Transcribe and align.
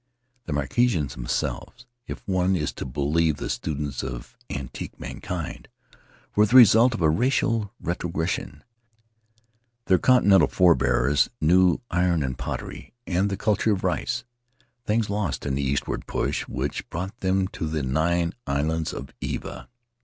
The 0.45 0.53
Marquesans 0.53 1.13
themselves— 1.13 1.85
if 2.11 2.27
one 2.27 2.55
is 2.55 2.73
to 2.73 2.85
believe 2.87 3.37
the 3.37 3.51
students 3.51 4.01
of 4.01 4.35
antique 4.49 4.99
mankind— 4.99 5.67
were 6.35 6.47
the 6.47 6.55
result 6.55 6.95
of 6.95 7.01
a 7.03 7.09
racial 7.11 7.71
retrogression; 7.79 8.63
their 9.85 9.99
continental 9.99 10.47
fore 10.47 10.73
bears 10.73 11.29
knew 11.39 11.81
iron 11.91 12.23
and 12.23 12.35
pottery 12.35 12.95
and 13.05 13.29
the 13.29 13.37
culture 13.37 13.73
of 13.73 13.83
rice 13.83 14.23
—■ 14.83 14.87
things 14.87 15.07
lost 15.07 15.45
in 15.45 15.53
the 15.53 15.61
eastward 15.63 16.07
push 16.07 16.47
which 16.47 16.89
brought 16.89 17.15
them 17.19 17.47
to 17.49 17.67
the 17.67 17.83
Nine 17.83 18.33
Islands 18.47 18.93
of 18.93 19.13
Iva. 19.21 19.69